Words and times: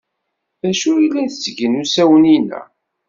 D 0.61 0.63
acu 0.69 0.89
ay 0.97 1.07
la 1.13 1.23
ttgen 1.31 1.79
usawen-inna? 1.81 2.61